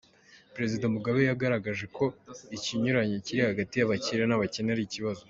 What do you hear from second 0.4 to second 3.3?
Perezida Mugabe yagaragaje ko ikinyuranyo